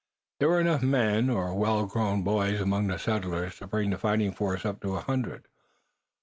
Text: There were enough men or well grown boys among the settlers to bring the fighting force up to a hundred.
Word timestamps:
There 0.39 0.49
were 0.49 0.59
enough 0.59 0.81
men 0.81 1.29
or 1.29 1.53
well 1.53 1.85
grown 1.85 2.23
boys 2.23 2.59
among 2.59 2.87
the 2.87 2.97
settlers 2.97 3.57
to 3.57 3.67
bring 3.67 3.91
the 3.91 3.99
fighting 3.99 4.31
force 4.31 4.65
up 4.65 4.81
to 4.81 4.95
a 4.95 5.01
hundred. 5.01 5.47